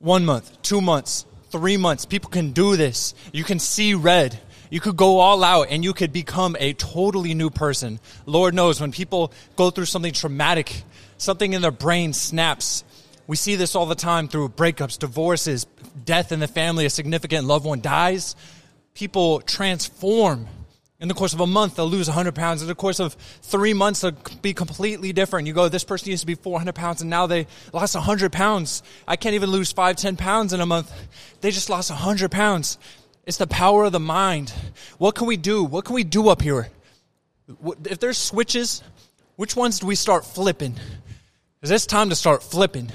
[0.00, 2.06] one month, two months, three months.
[2.06, 3.14] People can do this.
[3.32, 4.38] You can see red.
[4.70, 8.00] You could go all out and you could become a totally new person.
[8.24, 10.84] Lord knows when people go through something traumatic,
[11.18, 12.82] something in their brain snaps.
[13.26, 15.66] We see this all the time through breakups, divorces,
[16.02, 18.36] death in the family, a significant loved one dies.
[18.94, 20.46] People transform.
[21.00, 22.60] In the course of a month, they'll lose 100 pounds.
[22.60, 25.46] In the course of three months, they'll be completely different.
[25.46, 28.82] You go, this person used to be 400 pounds and now they lost 100 pounds.
[29.08, 30.92] I can't even lose five, 10 pounds in a month.
[31.40, 32.76] They just lost 100 pounds.
[33.24, 34.52] It's the power of the mind.
[34.98, 35.64] What can we do?
[35.64, 36.68] What can we do up here?
[37.84, 38.82] If there's switches,
[39.36, 40.74] which ones do we start flipping?
[41.62, 42.90] Is it's time to start flipping.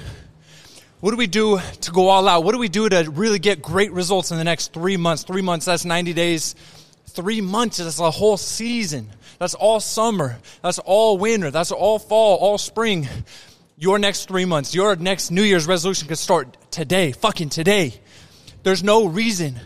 [1.00, 2.44] What do we do to go all out?
[2.44, 5.24] What do we do to really get great results in the next three months?
[5.24, 6.56] Three months, that's 90 days.
[7.08, 9.10] Three months, that's a whole season.
[9.40, 10.38] That's all summer.
[10.62, 11.52] That's all winter.
[11.52, 13.08] That's all fall, all spring.
[13.78, 17.94] Your next three months, your next New Year's resolution could start today, fucking today.
[18.64, 19.60] There's no reason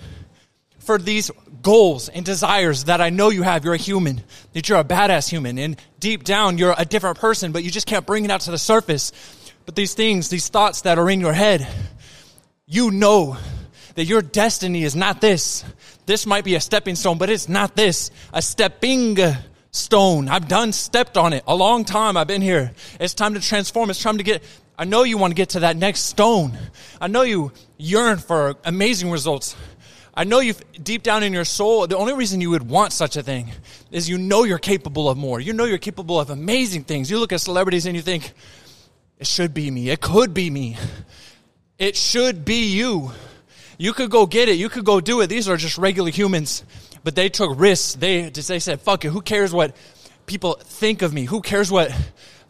[0.79, 1.29] for these
[1.61, 3.63] goals and desires that I know you have.
[3.63, 7.51] You're a human, that you're a badass human, and deep down you're a different person,
[7.51, 9.11] but you just can't bring it out to the surface.
[9.65, 11.67] But these things, these thoughts that are in your head,
[12.65, 13.37] you know
[13.99, 15.65] that your destiny is not this.
[16.05, 18.11] This might be a stepping stone, but it's not this.
[18.31, 19.17] A stepping
[19.71, 20.29] stone.
[20.29, 22.15] I've done stepped on it a long time.
[22.15, 22.71] I've been here.
[22.97, 23.89] It's time to transform.
[23.89, 24.41] It's time to get
[24.77, 26.57] I know you want to get to that next stone.
[27.01, 29.57] I know you yearn for amazing results.
[30.13, 33.17] I know you deep down in your soul, the only reason you would want such
[33.17, 33.51] a thing
[33.91, 35.41] is you know you're capable of more.
[35.41, 37.11] You know you're capable of amazing things.
[37.11, 38.31] You look at celebrities and you think,
[39.17, 39.89] it should be me.
[39.89, 40.77] It could be me.
[41.77, 43.11] It should be you.
[43.79, 44.57] You could go get it.
[44.57, 45.27] You could go do it.
[45.27, 46.63] These are just regular humans,
[47.03, 47.95] but they took risks.
[47.95, 49.09] They, they said, fuck it.
[49.09, 49.75] Who cares what
[50.27, 51.25] people think of me?
[51.25, 51.91] Who cares what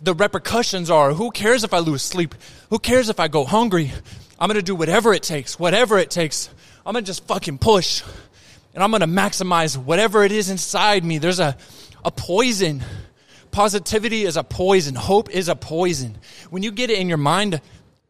[0.01, 1.13] the repercussions are?
[1.13, 2.35] Who cares if I lose sleep?
[2.69, 3.93] Who cares if I go hungry?
[4.37, 6.49] I'm going to do whatever it takes, whatever it takes
[6.89, 8.01] I'm gonna just fucking push
[8.73, 11.19] and I'm gonna maximize whatever it is inside me.
[11.19, 11.55] There's a,
[12.03, 12.83] a poison.
[13.51, 14.95] Positivity is a poison.
[14.95, 16.17] Hope is a poison.
[16.49, 17.61] When you get it in your mind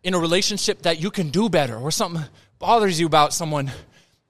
[0.01, 2.23] in a relationship that you can do better or something
[2.59, 3.71] bothers you about someone,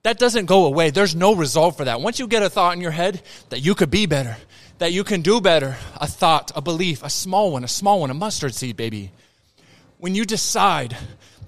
[0.04, 0.92] that doesn't go away.
[0.92, 2.02] There's no resolve for that.
[2.02, 4.38] Once you get a thought in your head that you could be better,
[4.78, 8.10] that you can do better, a thought, a belief, a small one, a small one,
[8.10, 9.12] a mustard seed, baby.
[9.98, 10.96] When you decide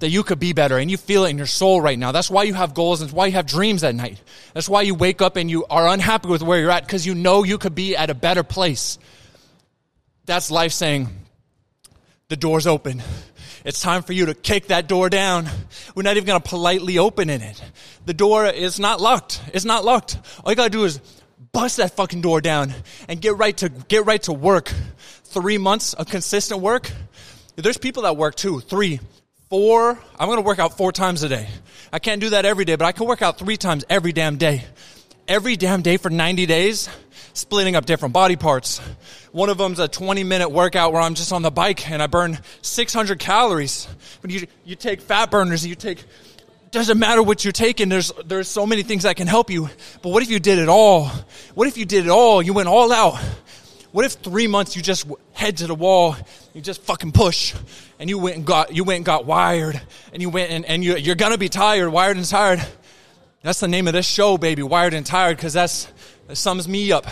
[0.02, 2.12] that you could be better and you feel it in your soul right now.
[2.12, 4.20] That's why you have goals and why you have dreams at night.
[4.54, 7.14] That's why you wake up and you are unhappy with where you're at because you
[7.14, 8.98] know you could be at a better place.
[10.26, 11.08] That's life saying,
[12.30, 13.04] the door's open.
[13.64, 15.48] It's time for you to kick that door down.
[15.96, 17.62] We're not even going to politely open it.
[18.06, 19.42] The door is not locked.
[19.54, 20.18] It's not locked.
[20.44, 21.00] All you got to do is
[21.52, 22.74] bust that fucking door down
[23.08, 24.72] and get right to get right to work.
[25.26, 26.92] 3 months of consistent work.
[27.56, 29.00] There's people that work two, three,
[29.50, 31.48] four, I'm going to work out four times a day.
[31.92, 34.38] I can't do that every day, but I can work out three times every damn
[34.38, 34.64] day.
[35.28, 36.90] Every damn day for 90 days,
[37.34, 38.80] splitting up different body parts.
[39.32, 42.08] One of them's a 20 minute workout where I'm just on the bike and I
[42.08, 43.88] burn 600 calories.
[44.22, 46.04] When you, you take fat burners, you take,
[46.72, 49.70] doesn't matter what you're taking, there's, there's so many things that can help you.
[50.02, 51.08] But what if you did it all?
[51.56, 52.42] What if you did it all?
[52.42, 53.20] You went all out.
[53.92, 56.16] What if three months you just head to the wall,
[56.54, 57.54] you just fucking push,
[58.00, 59.82] and you went and got you went and got wired,
[60.14, 62.66] and you went and, and you, you're gonna be tired, wired and tired.
[63.42, 65.92] That's the name of this show, baby, wired and tired, because that's
[66.32, 67.06] that sums me up.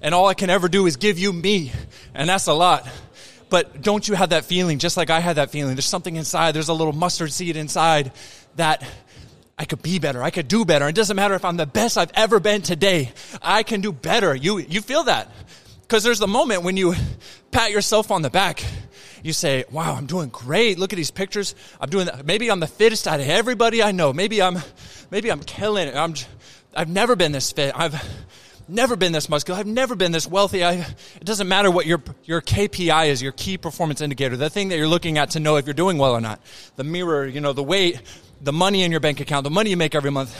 [0.00, 1.72] And all I can ever do is give you me,
[2.14, 2.88] and that's a lot.
[3.50, 5.74] But don't you have that feeling, just like I had that feeling?
[5.74, 6.52] There's something inside.
[6.52, 8.12] There's a little mustard seed inside
[8.54, 8.84] that
[9.58, 10.22] I could be better.
[10.22, 10.88] I could do better.
[10.88, 13.10] It doesn't matter if I'm the best I've ever been today.
[13.42, 14.32] I can do better.
[14.32, 15.28] You, you feel that.
[15.80, 16.94] Because there's the moment when you
[17.50, 18.64] pat yourself on the back.
[19.24, 20.78] You say, wow, I'm doing great.
[20.78, 21.56] Look at these pictures.
[21.80, 22.24] I'm doing that.
[22.24, 24.12] Maybe I'm the fittest out of everybody I know.
[24.12, 24.58] Maybe I'm,
[25.10, 25.96] maybe I'm killing it.
[25.96, 26.14] I'm,
[26.74, 27.72] I've never been this fit.
[27.76, 28.00] I've
[28.68, 29.58] never been this muscular.
[29.58, 30.64] I've never been this wealthy.
[30.64, 34.68] I, it doesn't matter what your, your KPI is, your key performance indicator, the thing
[34.68, 36.40] that you're looking at to know if you're doing well or not.
[36.76, 38.00] The mirror, you know, the weight,
[38.40, 40.36] the money in your bank account, the money you make every month.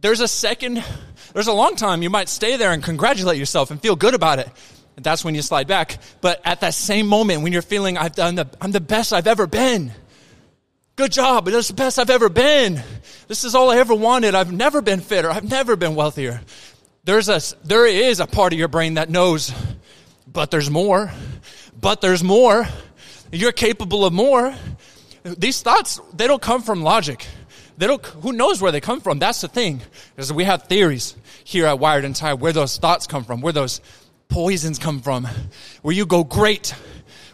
[0.00, 0.84] There's a second,
[1.32, 4.38] there's a long time you might stay there and congratulate yourself and feel good about
[4.38, 4.48] it.
[4.96, 5.98] And that's when you slide back.
[6.20, 9.26] But at that same moment when you're feeling, I've done the, I'm the best I've
[9.26, 9.92] ever been.
[10.96, 11.48] Good job.
[11.48, 12.80] Is the best I've ever been.
[13.26, 14.34] This is all I ever wanted.
[14.36, 15.28] I've never been fitter.
[15.28, 16.40] I've never been wealthier.
[17.04, 19.52] There's a, there is a part of your brain that knows,
[20.26, 21.12] but there's more.
[21.78, 22.66] But there's more.
[23.30, 24.54] You're capable of more.
[25.22, 27.26] These thoughts, they don't come from logic.
[27.76, 29.18] They don't, who knows where they come from?
[29.18, 29.82] That's the thing.
[30.14, 31.14] Because we have theories
[31.44, 33.82] here at Wired and Tired where those thoughts come from, where those
[34.28, 35.28] poisons come from,
[35.82, 36.74] where you go, great.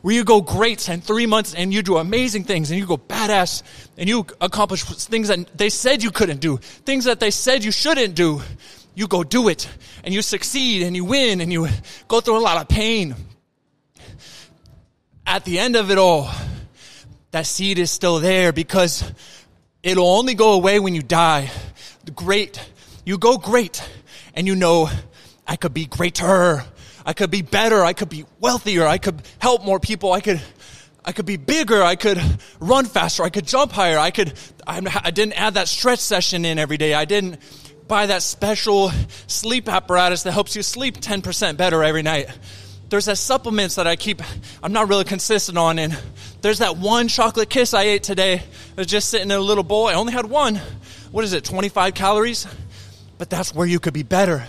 [0.02, 2.96] where you go great and three months and you do amazing things and you go
[2.96, 3.62] badass
[3.98, 7.70] and you accomplish things that they said you couldn't do, things that they said you
[7.70, 8.40] shouldn't do.
[8.94, 9.68] You go do it
[10.04, 11.68] and you succeed and you win and you
[12.08, 13.14] go through a lot of pain.
[15.26, 16.30] At the end of it all,
[17.30, 19.10] that seed is still there because
[19.82, 21.50] it'll only go away when you die.
[22.04, 22.60] The great,
[23.04, 23.88] you go great
[24.34, 24.90] and you know,
[25.46, 26.64] I could be greater.
[27.04, 27.82] I could be better.
[27.82, 28.86] I could be wealthier.
[28.86, 30.12] I could help more people.
[30.12, 30.40] I could,
[31.04, 31.82] I could be bigger.
[31.82, 32.20] I could
[32.60, 33.22] run faster.
[33.22, 33.98] I could jump higher.
[33.98, 34.34] I could,
[34.66, 36.94] I didn't add that stretch session in every day.
[36.94, 37.38] I didn't
[37.90, 38.90] buy that special
[39.26, 42.28] sleep apparatus that helps you sleep 10% better every night.
[42.88, 44.22] There's that supplements that I keep,
[44.62, 45.78] I'm not really consistent on.
[45.78, 45.98] And
[46.40, 48.42] there's that one chocolate kiss I ate today.
[48.76, 49.88] Was just sitting in a little bowl.
[49.88, 50.56] I only had one.
[51.10, 52.46] What is it, 25 calories?
[53.18, 54.46] But that's where you could be better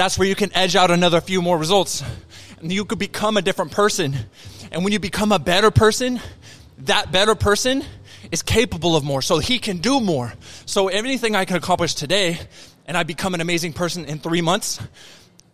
[0.00, 2.02] that's where you can edge out another few more results.
[2.60, 4.16] And you could become a different person.
[4.72, 6.20] And when you become a better person,
[6.78, 7.84] that better person
[8.32, 9.20] is capable of more.
[9.20, 10.32] So he can do more.
[10.64, 12.38] So anything I can accomplish today
[12.86, 14.80] and I become an amazing person in three months,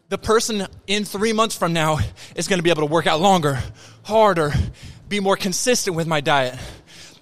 [0.08, 1.98] the person in three months from now
[2.34, 3.58] is going to be able to work out longer,
[4.04, 4.52] harder,
[5.08, 6.58] be more consistent with my diet.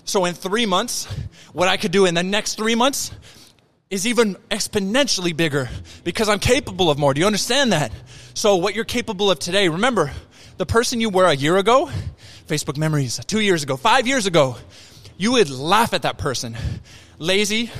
[0.04, 1.06] So in three months,
[1.52, 3.10] what I could do in the next three months,
[3.90, 5.68] is even exponentially bigger
[6.02, 7.14] because I'm capable of more.
[7.14, 7.92] Do you understand that?
[8.34, 10.10] So what you're capable of today, remember,
[10.56, 11.88] the person you were a year ago,
[12.48, 14.56] Facebook memories, two years ago, five years ago,
[15.16, 16.56] you would laugh at that person.
[17.18, 17.70] Lazy,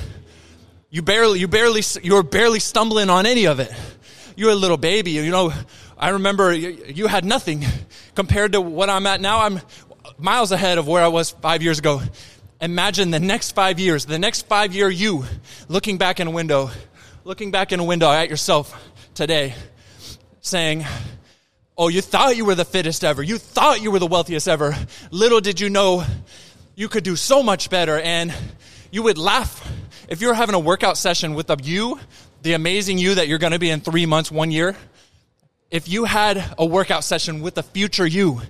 [0.95, 3.69] you barely, you barely, you're barely stumbling on any of it.
[4.37, 5.11] You're a little baby.
[5.11, 5.51] You know,
[5.97, 7.65] I remember you, you had nothing
[8.15, 9.41] compared to what I'm at now.
[9.41, 9.59] I'm
[10.17, 12.01] miles ahead of where I was five years ago
[12.61, 15.25] imagine the next five years, the next five year you
[15.67, 16.71] looking back in a window,
[17.25, 18.73] looking back in a window at yourself
[19.15, 19.53] today,
[20.39, 20.85] saying,
[21.77, 23.21] Oh, you thought you were the fittest ever.
[23.21, 24.73] You thought you were the wealthiest ever.
[25.11, 26.05] Little did you know
[26.73, 27.99] you could do so much better.
[27.99, 28.33] And
[28.91, 29.61] you would laugh
[30.07, 31.99] if you're having a workout session with the you,
[32.41, 34.75] the amazing you that you're going to be in three months, one year.
[35.71, 38.41] If you had a workout session with the future you,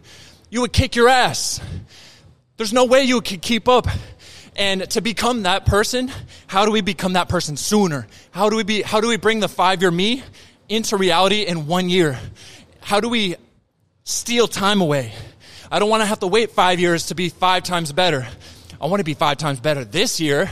[0.49, 1.61] you would kick your ass.
[2.57, 3.87] There's no way you could keep up.
[4.57, 6.11] And to become that person,
[6.47, 8.07] how do we become that person sooner?
[8.31, 10.23] How do we be, how do we bring the five year me
[10.69, 12.19] into reality in one year?
[12.81, 13.35] How do we
[14.03, 15.13] steal time away?
[15.71, 18.27] I don't want to have to wait five years to be five times better.
[18.79, 20.49] I want to be five times better this year.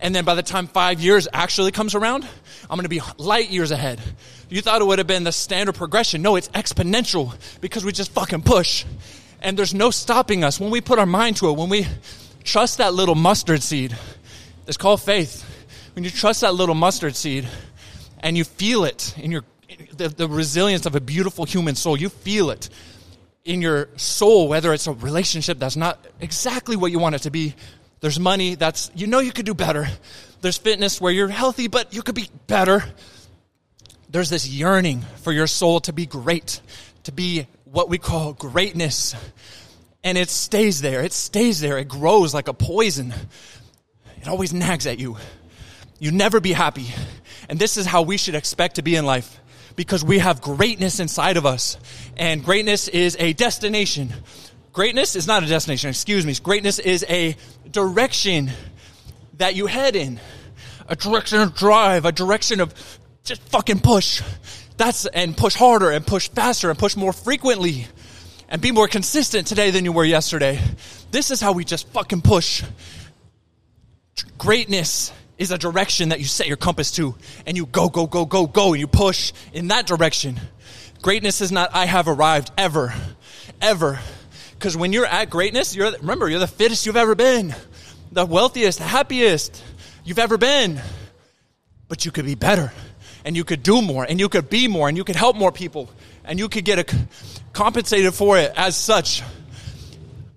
[0.00, 2.24] And then by the time five years actually comes around,
[2.68, 4.00] I'm going to be light years ahead.
[4.48, 6.22] You thought it would have been the standard progression.
[6.22, 8.84] No, it's exponential because we just fucking push
[9.40, 11.86] and there's no stopping us when we put our mind to it, when we
[12.44, 13.96] trust that little mustard seed.
[14.66, 15.44] It's called faith.
[15.94, 17.48] When you trust that little mustard seed
[18.20, 19.44] and you feel it in your
[19.96, 22.68] the, the resilience of a beautiful human soul, you feel it
[23.44, 27.30] in your soul, whether it's a relationship that's not exactly what you want it to
[27.30, 27.54] be.
[28.00, 29.86] There's money that's, you know, you could do better.
[30.40, 32.82] There's fitness where you're healthy, but you could be better.
[34.08, 36.60] There's this yearning for your soul to be great,
[37.04, 39.14] to be what we call greatness.
[40.02, 41.02] And it stays there.
[41.02, 41.78] It stays there.
[41.78, 43.12] It grows like a poison.
[44.20, 45.16] It always nags at you.
[45.98, 46.86] You never be happy.
[47.48, 49.38] And this is how we should expect to be in life
[49.76, 51.76] because we have greatness inside of us.
[52.16, 54.12] And greatness is a destination.
[54.72, 56.34] Greatness is not a destination, excuse me.
[56.42, 57.36] Greatness is a
[57.70, 58.50] direction
[59.38, 60.20] that you head in.
[60.88, 62.74] A direction of drive, a direction of
[63.24, 64.22] just fucking push.
[64.76, 67.86] That's, and push harder and push faster and push more frequently
[68.48, 70.58] and be more consistent today than you were yesterday.
[71.10, 72.62] This is how we just fucking push.
[74.38, 77.14] Greatness is a direction that you set your compass to
[77.46, 80.38] and you go, go, go, go, go, and you push in that direction.
[81.02, 82.94] Greatness is not, I have arrived ever,
[83.60, 83.98] ever.
[84.60, 87.54] Because when you're at greatness, you're, remember, you're the fittest you've ever been,
[88.12, 89.64] the wealthiest, the happiest
[90.04, 90.78] you've ever been.
[91.88, 92.70] But you could be better
[93.24, 95.50] and you could do more and you could be more and you could help more
[95.50, 95.88] people
[96.26, 96.98] and you could get a,
[97.54, 99.22] compensated for it as such.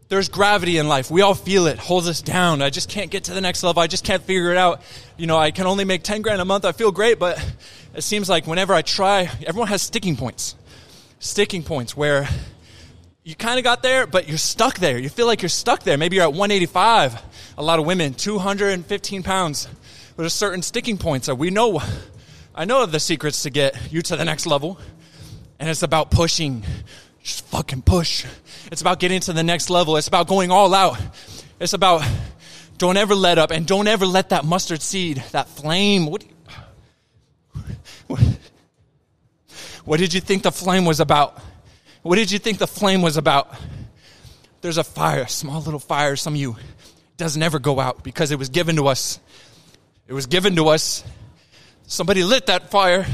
[0.07, 1.11] There's gravity in life.
[1.11, 2.61] We all feel it, holds us down.
[2.61, 3.81] I just can't get to the next level.
[3.81, 4.83] I just can't figure it out.
[5.17, 6.63] You know, I can only make 10 grand a month.
[6.63, 7.45] I feel great, but
[7.93, 10.55] it seems like whenever I try, everyone has sticking points.
[11.19, 12.29] Sticking points where
[13.23, 14.97] you kind of got there, but you're stuck there.
[14.97, 15.97] You feel like you're stuck there.
[15.97, 17.21] Maybe you're at 185.
[17.57, 19.67] A lot of women, 215 pounds.
[20.17, 21.81] There's certain sticking points that we know
[22.55, 24.77] I know of the secrets to get you to the next level.
[25.59, 26.63] And it's about pushing.
[27.23, 28.25] Just fucking push.
[28.71, 29.97] It's about getting to the next level.
[29.97, 30.99] It's about going all out.
[31.59, 32.05] It's about
[32.77, 36.05] don't ever let up and don't ever let that mustard seed, that flame.
[36.05, 36.25] What,
[38.07, 38.19] what,
[39.85, 41.41] what did you think the flame was about?
[42.03, 43.53] What did you think the flame was about?
[44.63, 46.55] there's a fire, a small little fire, some of you,
[47.17, 49.19] doesn't ever go out because it was given to us.
[50.07, 51.03] It was given to us.
[51.85, 53.05] Somebody lit that fire,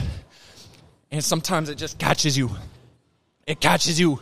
[1.10, 2.52] and sometimes it just catches you.
[3.48, 4.22] It catches you.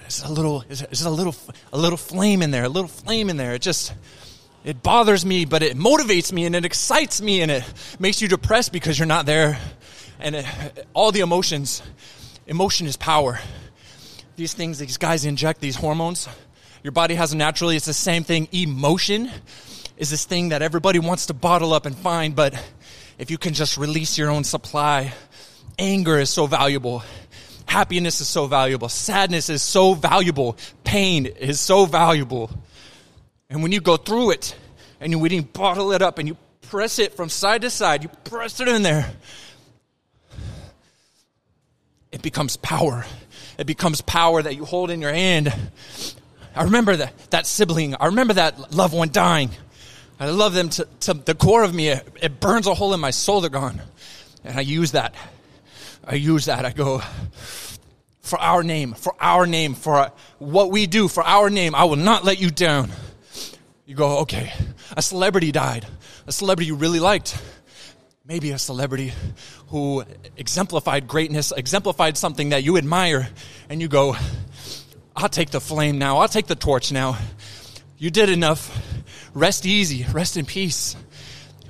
[0.00, 1.36] There's a little, there's a little,
[1.74, 3.52] a little flame in there, a little flame in there.
[3.52, 3.92] It just,
[4.64, 7.64] it bothers me, but it motivates me and it excites me and it
[7.98, 9.58] makes you depressed because you're not there.
[10.18, 10.46] And it,
[10.94, 11.82] all the emotions,
[12.46, 13.38] emotion is power.
[14.36, 16.28] These things, these guys inject these hormones.
[16.82, 17.76] Your body has them naturally.
[17.76, 18.48] It's the same thing.
[18.52, 19.30] Emotion
[19.96, 22.54] is this thing that everybody wants to bottle up and find, but
[23.18, 25.12] if you can just release your own supply,
[25.78, 27.02] anger is so valuable.
[27.66, 28.88] Happiness is so valuable.
[28.88, 30.56] Sadness is so valuable.
[30.84, 32.50] Pain is so valuable.
[33.48, 34.56] And when you go through it
[35.00, 38.02] and you, when you bottle it up and you press it from side to side,
[38.02, 39.10] you press it in there,
[42.12, 43.04] it becomes power.
[43.58, 45.52] It becomes power that you hold in your hand.
[46.54, 47.94] I remember that, that sibling.
[47.98, 49.50] I remember that loved one dying.
[50.20, 51.88] I love them to, to the core of me.
[51.88, 53.40] It, it burns a hole in my soul.
[53.40, 53.80] They're gone.
[54.44, 55.14] And I use that.
[56.06, 56.64] I use that.
[56.64, 57.00] I go,
[58.20, 61.96] for our name, for our name, for what we do, for our name, I will
[61.96, 62.90] not let you down.
[63.86, 64.52] You go, okay,
[64.96, 65.86] a celebrity died,
[66.26, 67.40] a celebrity you really liked,
[68.24, 69.12] maybe a celebrity
[69.68, 70.04] who
[70.36, 73.28] exemplified greatness, exemplified something that you admire,
[73.68, 74.14] and you go,
[75.16, 77.18] I'll take the flame now, I'll take the torch now.
[77.98, 78.78] You did enough.
[79.34, 80.94] Rest easy, rest in peace.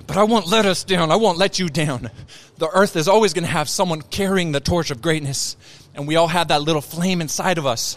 [0.06, 2.10] But I won't let us down, I won't let you down.
[2.58, 5.56] The earth is always going to have someone carrying the torch of greatness,
[5.94, 7.96] and we all have that little flame inside of us.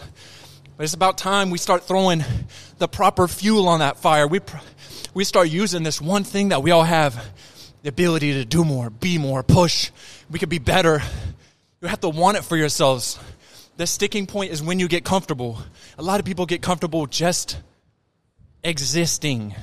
[0.78, 2.24] But it's about time we start throwing
[2.78, 4.26] the proper fuel on that fire.
[4.26, 4.40] We,
[5.12, 7.22] we start using this one thing that we all have
[7.86, 9.92] the ability to do more, be more, push.
[10.28, 11.00] We could be better.
[11.80, 13.16] You have to want it for yourselves.
[13.76, 15.58] The sticking point is when you get comfortable.
[15.96, 17.60] A lot of people get comfortable just
[18.64, 19.54] existing.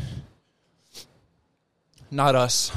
[2.09, 2.71] Not us.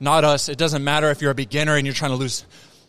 [0.00, 0.50] Not us.
[0.50, 2.44] It doesn't matter if you're a beginner and you're trying to lose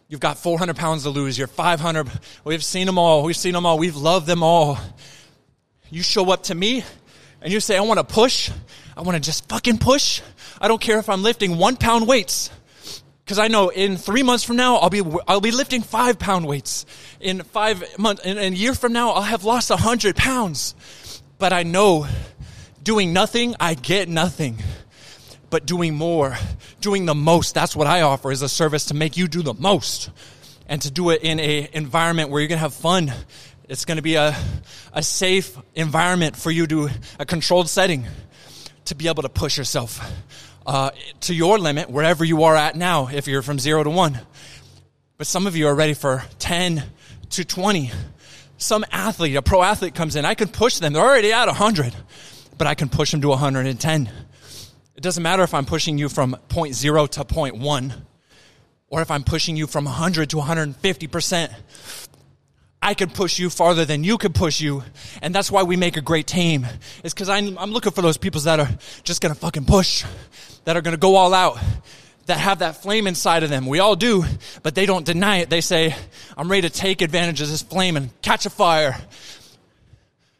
[0.09, 1.37] You've got 400 pounds to lose.
[1.37, 2.09] You're 500.
[2.43, 3.23] We've seen them all.
[3.23, 3.79] We've seen them all.
[3.79, 4.77] We've loved them all.
[5.89, 6.83] You show up to me
[7.41, 8.51] and you say, I want to push.
[8.97, 10.21] I want to just fucking push.
[10.61, 12.49] I don't care if I'm lifting one pound weights.
[13.25, 16.47] Cause I know in three months from now, I'll be, I'll be lifting five pound
[16.47, 16.87] weights.
[17.19, 21.21] In five months, in, in a year from now, I'll have lost a hundred pounds.
[21.37, 22.07] But I know
[22.81, 24.57] doing nothing, I get nothing
[25.51, 26.37] but doing more,
[26.81, 27.53] doing the most.
[27.53, 30.09] That's what I offer is a service to make you do the most
[30.67, 33.13] and to do it in a environment where you're to have fun.
[33.67, 34.35] It's to be a,
[34.93, 36.89] a safe environment for you to,
[37.19, 38.05] a controlled setting
[38.85, 39.99] to be able to push yourself
[40.69, 44.19] uh, to your limit wherever you are at now if you're from zero to one.
[45.17, 46.83] But some of you are ready for 10
[47.31, 47.91] to 20.
[48.57, 50.93] Some athlete, a pro athlete comes in, I can push them.
[50.93, 51.93] They're already at 100,
[52.57, 54.09] but I can push them to 110
[54.99, 57.93] it doesn't matter if I'm pushing you from point zero to point one,
[58.89, 61.53] or if I'm pushing you from 100 to 150%.
[62.81, 64.83] I can push you farther than you can push you.
[65.21, 66.65] And that's why we make a great team.
[67.03, 68.69] It's because I'm, I'm looking for those people that are
[69.03, 70.05] just going to fucking push,
[70.65, 71.57] that are going to go all out,
[72.27, 73.65] that have that flame inside of them.
[73.65, 74.23] We all do,
[74.63, 75.49] but they don't deny it.
[75.49, 75.95] They say,
[76.37, 78.97] I'm ready to take advantage of this flame and catch a fire.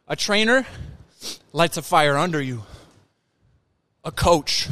[0.08, 0.65] A trainer
[1.51, 2.63] lights a fire under you
[4.03, 4.67] a coach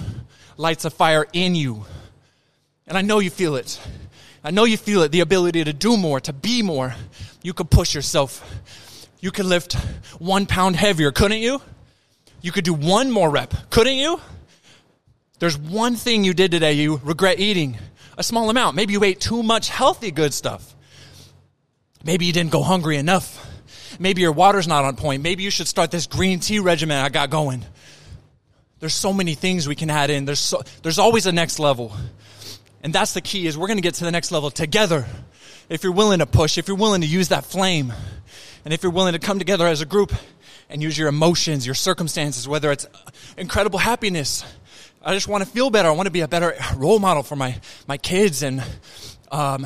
[0.58, 1.86] lights a fire in you.
[2.88, 3.80] And I know you feel it.
[4.48, 6.96] I know you feel it the ability to do more, to be more.
[7.44, 8.42] You could push yourself.
[9.20, 9.74] You could lift
[10.20, 11.62] one pound heavier, couldn't you?
[12.42, 14.22] You could do one more rep, couldn't you?
[15.40, 17.78] There's one thing you did today you regret eating
[18.18, 18.78] a small amount.
[18.78, 20.74] Maybe you ate too much healthy, good stuff.
[22.06, 23.46] Maybe you didn't go hungry enough.
[24.00, 25.24] Maybe your water's not on point.
[25.24, 27.66] Maybe you should start this green tea regimen I got going.
[28.80, 30.24] There's so many things we can add in.
[30.24, 31.92] There's, so, there's always a next level.
[32.84, 35.06] And that's the key is we're going to get to the next level together.
[35.70, 37.92] If you're willing to push, if you're willing to use that flame,
[38.64, 40.14] and if you're willing to come together as a group
[40.70, 42.88] and use your emotions, your circumstances, whether it's
[43.38, 44.46] incredible happiness,
[45.04, 45.90] I just want to feel better.
[45.90, 48.44] I want to be a better role model for my, my kids.
[48.44, 48.64] And,
[49.32, 49.66] um,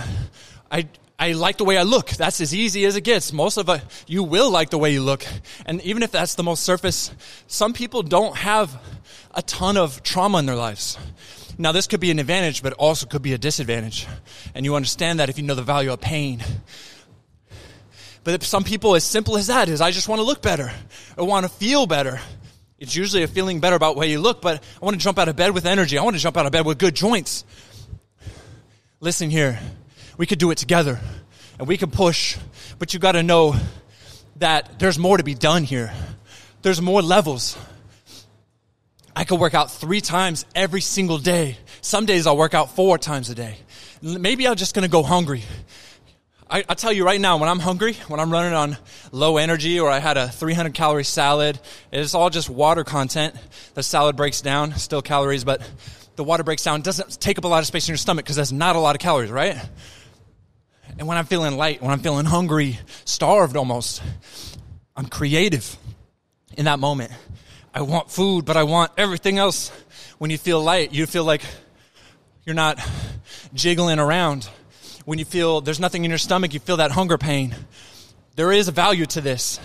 [0.72, 0.88] I,
[1.20, 2.10] I like the way I look.
[2.10, 3.32] That's as easy as it gets.
[3.32, 5.24] Most of it, you will like the way you look.
[5.68, 7.12] And even if that's the most surface,
[7.46, 8.82] some people don't have
[9.36, 10.98] a ton of trauma in their lives.
[11.62, 14.08] Now, this could be an advantage, but also could be a disadvantage.
[14.56, 16.44] And you understand that if you know the value of pain.
[18.24, 20.72] But some people, as simple as that, is I just want to look better.
[21.15, 22.20] I want to feel better.
[22.80, 25.30] It's usually a feeling better about way you look, but I want to jump out
[25.30, 26.00] of bed with energy.
[26.00, 27.46] I want to jump out of bed with good joints.
[29.00, 29.60] Listen here.
[30.18, 31.00] We could do it together
[31.60, 32.38] and we can push,
[32.80, 33.56] but you got to know
[34.38, 35.94] that there's more to be done here.
[36.63, 37.56] There's more levels.
[39.15, 41.58] I could work out three times every single day.
[41.82, 43.58] Some days I'll work out four times a day.
[44.01, 45.44] Maybe I'm just to go hungry.
[46.50, 48.77] I, I tell you right now, when I'm hungry, when I'm running on
[49.12, 51.60] low energy or I had a 300 calorie salad,
[51.91, 53.36] it's all just water content.
[53.74, 55.62] The salad breaks down, still calories, but
[56.18, 56.82] the water breaks down.
[56.82, 58.96] Doesn't take up a lot of space in your stomach because that's not a lot
[58.96, 59.58] of calories, right?
[60.98, 64.03] And when I'm feeling light, when I'm feeling hungry, starved almost,
[64.96, 65.77] I'm creative
[66.58, 67.12] in that moment.
[67.74, 69.72] I want food, but I want everything else.
[70.18, 71.42] When you feel light, you feel like
[72.46, 72.80] you're not
[73.54, 74.50] jiggling around.
[75.06, 77.56] When you feel there's nothing in your stomach, you feel that hunger pain.
[78.36, 79.60] There is a value to this.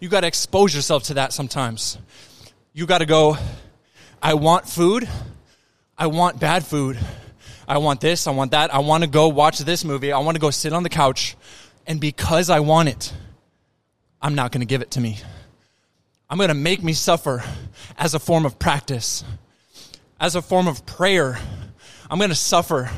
[0.00, 1.96] You got to expose yourself to that sometimes.
[2.72, 3.36] You got to go,
[4.22, 5.08] I want food.
[5.96, 6.98] I want bad food.
[7.68, 8.26] I want this.
[8.26, 8.74] I want that.
[8.74, 10.12] I want to go watch this movie.
[10.12, 11.36] I want to go sit on the couch.
[11.86, 13.12] And because I want it,
[14.20, 15.18] I'm not going to give it to me.
[16.34, 17.44] I'm going to make me suffer
[17.96, 19.22] as a form of practice,
[20.18, 21.38] as a form of prayer.
[22.10, 22.90] I'm going to suffer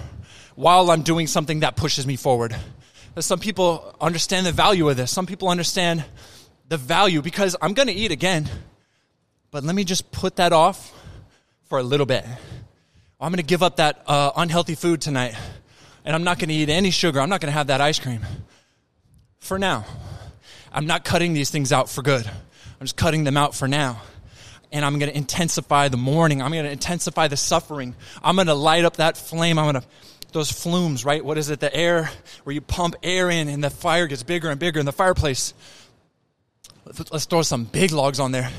[0.55, 2.57] while I'm doing something that pushes me forward.
[3.19, 5.11] Some people understand the value of this.
[5.11, 6.03] Some people understand
[6.71, 8.49] the value because I'm going to eat again.
[9.51, 10.95] But let me just put that off
[11.65, 12.25] for a little bit.
[13.21, 15.35] I'm going to give up that uh, unhealthy food tonight.
[16.07, 17.21] And I'm not going to eat any sugar.
[17.21, 18.23] I'm not going to have that ice cream.
[19.41, 19.85] For now.
[20.73, 22.31] I'm not cutting these things out for good.
[22.81, 24.03] I'm just cutting them out for now.
[24.73, 26.43] And I'm going to intensify the mourning.
[26.43, 27.95] I'm going to intensify the suffering.
[28.23, 29.59] I'm going to light up that flame.
[29.59, 29.89] I'm going to,
[30.33, 31.25] those flumes, right?
[31.25, 31.61] What is it?
[31.61, 32.11] The air
[32.45, 35.55] where you pump air in and the fire gets bigger and bigger in the fireplace.
[36.85, 38.51] Let's throw some big logs on there.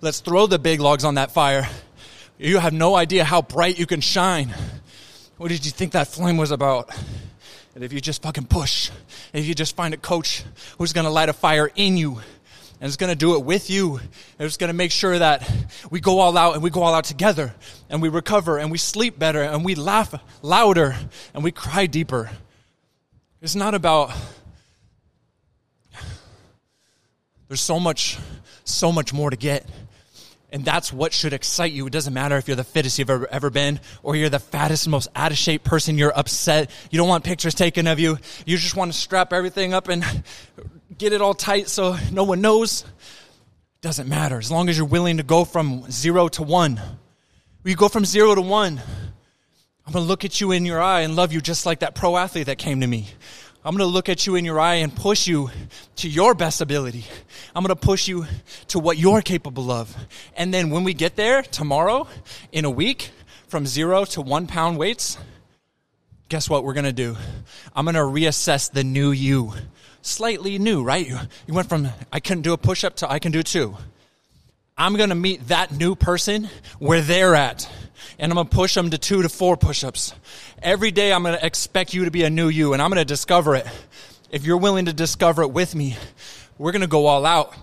[0.00, 1.68] Let's throw the big logs on that fire.
[2.38, 4.54] You have no idea how bright you can shine.
[5.36, 6.90] What did you think that flame was about?
[7.74, 8.90] And if you just fucking push,
[9.32, 10.44] if you just find a coach
[10.78, 12.20] who's going to light a fire in you,
[12.84, 13.96] and is going to do it with you.
[13.96, 15.50] And it's going to make sure that
[15.90, 17.54] we go all out and we go all out together
[17.88, 20.94] and we recover and we sleep better and we laugh louder
[21.32, 22.30] and we cry deeper.
[23.40, 24.12] It's not about,
[27.48, 28.18] there's so much,
[28.64, 29.66] so much more to get.
[30.52, 31.86] And that's what should excite you.
[31.86, 34.86] It doesn't matter if you're the fittest you've ever, ever been or you're the fattest,
[34.88, 35.96] most out of shape person.
[35.96, 36.70] You're upset.
[36.90, 38.18] You don't want pictures taken of you.
[38.44, 40.04] You just want to strap everything up and
[40.98, 42.84] get it all tight so no one knows.
[43.80, 44.38] Doesn't matter.
[44.38, 46.80] As long as you're willing to go from zero to one.
[47.64, 48.80] You go from zero to one.
[49.86, 51.94] I'm going to look at you in your eye and love you just like that
[51.94, 53.08] pro athlete that came to me.
[53.64, 55.50] I'm going to look at you in your eye and push you
[55.96, 57.04] to your best ability.
[57.54, 58.26] I'm going to push you
[58.68, 59.94] to what you're capable of.
[60.36, 62.06] And then when we get there tomorrow,
[62.52, 63.10] in a week,
[63.48, 65.16] from zero to one pound weights,
[66.28, 67.16] guess what we're going to do?
[67.74, 69.52] I'm going to reassess the new you
[70.06, 71.06] slightly new, right?
[71.06, 73.76] You, you went from I couldn't do a push up to I can do two.
[74.76, 77.68] I'm going to meet that new person where they're at.
[78.18, 80.14] And I'm going to push them to two to four push ups.
[80.62, 83.00] Every day I'm going to expect you to be a new you and I'm going
[83.00, 83.66] to discover it.
[84.30, 85.96] If you're willing to discover it with me,
[86.58, 87.54] we're going to go all out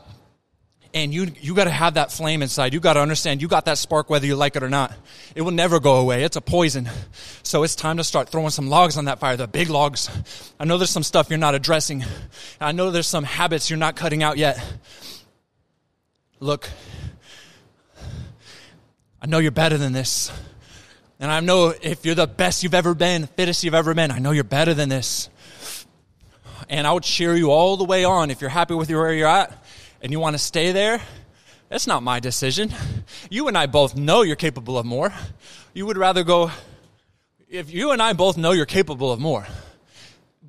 [0.93, 2.73] and you you got to have that flame inside.
[2.73, 4.93] You got to understand you got that spark whether you like it or not.
[5.35, 6.23] It will never go away.
[6.23, 6.89] It's a poison.
[7.43, 10.09] So it's time to start throwing some logs on that fire, the big logs.
[10.59, 12.03] I know there's some stuff you're not addressing.
[12.59, 14.61] I know there's some habits you're not cutting out yet.
[16.39, 16.69] Look,
[19.21, 20.31] I know you're better than this.
[21.19, 24.17] And I know if you're the best you've ever been, fittest you've ever been, I
[24.17, 25.29] know you're better than this.
[26.67, 29.27] And I would cheer you all the way on if you're happy with where you're
[29.27, 29.60] at
[30.01, 31.01] and you want to stay there,
[31.69, 32.73] that's not my decision.
[33.29, 35.13] You and I both know you're capable of more.
[35.73, 36.51] You would rather go,
[37.49, 39.47] if you and I both know you're capable of more.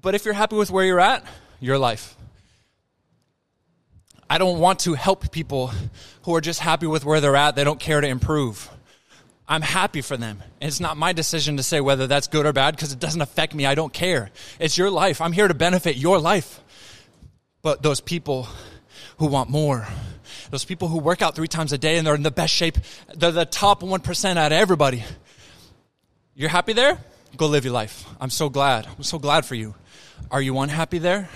[0.01, 1.25] But if you're happy with where you're at,
[1.61, 2.17] your life.
[4.29, 5.73] I don't want to help people
[6.23, 8.69] who are just happy with where they're at, they don't care to improve.
[9.47, 10.43] I'm happy for them.
[10.61, 13.21] And it's not my decision to say whether that's good or bad because it doesn't
[13.21, 13.67] affect me.
[13.67, 14.31] I don't care.
[14.59, 15.21] It's your life.
[15.21, 16.61] I'm here to benefit your life.
[17.61, 18.49] But those people
[19.23, 19.87] who want more.
[20.51, 22.77] Those people who work out three times a day and they're in the best shape.
[23.15, 25.05] They're the top 1% out of everybody.
[26.35, 26.99] You're happy there?
[27.37, 28.05] Go live your life.
[28.21, 28.85] I'm so glad.
[28.87, 29.77] I'm so glad for you.
[30.29, 31.29] Are you unhappy there?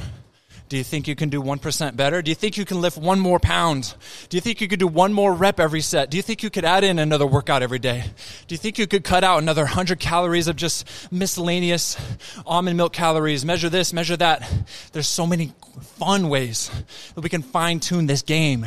[0.68, 2.22] Do you think you can do 1% better?
[2.22, 3.94] Do you think you can lift one more pound?
[4.28, 6.10] Do you think you could do one more rep every set?
[6.10, 8.04] Do you think you could add in another workout every day?
[8.48, 11.96] Do you think you could cut out another 100 calories of just miscellaneous
[12.44, 13.44] almond milk calories?
[13.44, 14.50] Measure this, measure that.
[14.92, 15.52] There's so many
[15.98, 16.70] fun ways
[17.14, 18.66] that we can fine tune this game.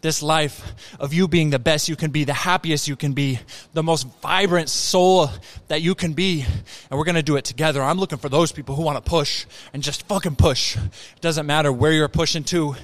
[0.00, 0.62] This life
[1.00, 3.40] of you being the best you can be, the happiest you can be,
[3.72, 5.30] the most vibrant soul
[5.68, 6.44] that you can be.
[6.90, 7.82] And we're going to do it together.
[7.82, 10.76] I'm looking for those people who want to push and just fucking push.
[10.76, 12.76] It doesn't matter where you're pushing to.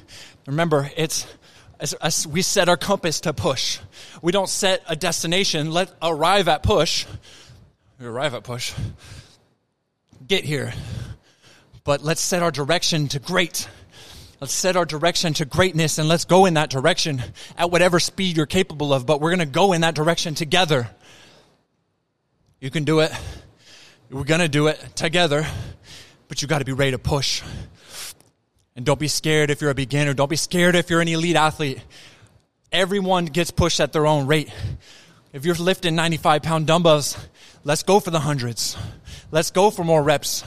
[0.47, 1.27] Remember, it's,
[2.29, 3.79] we set our compass to push.
[4.23, 5.71] We don't set a destination.
[5.71, 7.07] Let arrive at push.
[8.01, 8.73] We arrive at push.
[10.27, 10.73] Get here.
[11.85, 13.69] But let's set our direction to great.
[14.41, 17.23] Let's set our direction to greatness and let's go in that direction
[17.57, 20.89] at whatever speed you're capable of, but we're going to go in that direction together.
[22.61, 23.13] You can do it.
[24.11, 25.47] We're going to do it together,
[26.29, 27.43] but you got to be ready to push.
[28.77, 30.15] And don't be scared if you're a beginner.
[30.15, 31.81] Don't be scared if you're an elite athlete.
[32.73, 34.51] Everyone gets pushed at their own rate.
[35.35, 37.19] If you're lifting 95 pound dumbbells,
[37.63, 38.79] let's go for the hundreds.
[39.31, 40.45] Let's go for more reps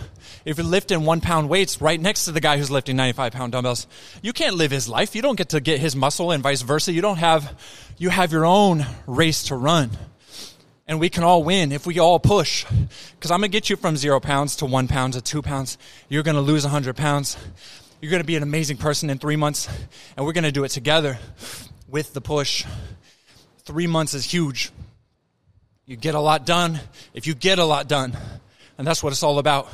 [0.48, 3.52] if you're lifting one pound weights right next to the guy who's lifting 95 pound
[3.52, 3.86] dumbbells,
[4.22, 5.14] you can't live his life.
[5.14, 6.94] You don't get to get his muscle and vice versa.
[6.94, 7.60] You don't have,
[7.98, 9.92] you have your own race to run.
[10.88, 12.66] And we can all win if we all push.
[13.16, 15.78] Because I'm going to get you from zero pounds to one pound to two pounds.
[16.08, 17.36] You're going to lose 100 pounds.
[18.00, 19.68] You're going to be an amazing person in three months.
[20.16, 21.20] And we're going to do it together
[21.90, 22.64] with the push.
[23.68, 24.72] Three months is huge.
[25.86, 26.80] You get a lot done
[27.14, 28.16] if you get a lot done.
[28.78, 29.68] And that's what it's all about.